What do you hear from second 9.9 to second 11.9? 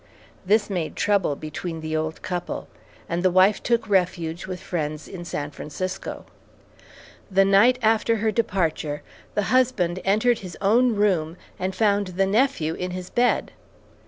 entered his own room and